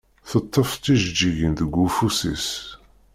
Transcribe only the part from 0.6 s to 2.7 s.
tijeǧǧigin deg ufus-is.